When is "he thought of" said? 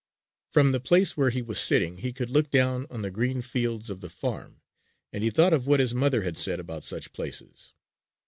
5.23-5.67